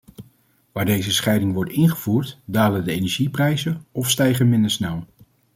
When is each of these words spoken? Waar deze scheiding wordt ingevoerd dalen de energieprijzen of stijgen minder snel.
Waar 0.71 0.85
deze 0.85 1.11
scheiding 1.11 1.53
wordt 1.53 1.71
ingevoerd 1.71 2.39
dalen 2.45 2.83
de 2.83 2.91
energieprijzen 2.91 3.85
of 3.91 4.09
stijgen 4.09 4.49
minder 4.49 4.71
snel. 4.71 5.05